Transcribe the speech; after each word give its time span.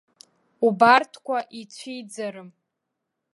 Убарҭқәа 0.65 1.37
ицәиӡарым! 1.59 2.49